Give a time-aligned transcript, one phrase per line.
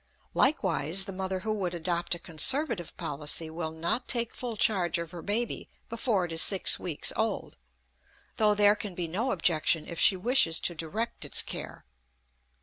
[0.33, 5.11] Likewise the mother who would adopt a conservative policy will not take full charge of
[5.11, 7.55] her baby before it is six weeks old,
[8.37, 11.85] though there can be no objection if she wishes to direct its care.